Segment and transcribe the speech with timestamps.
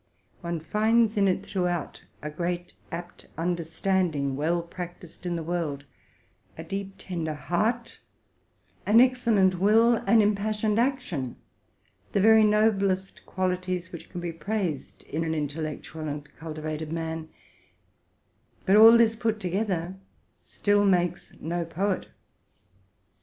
[0.39, 5.83] One finds in it throughout a great, apt understanding, well practised in the world;
[6.57, 7.99] a deep, tender heart;
[8.87, 11.35] an excellent will; an impassioned action,—
[12.13, 17.29] the very noblest qualities which can be praised in an intellectual and cultivated man;
[18.65, 19.97] but all this put together
[20.43, 22.07] still makes no poet.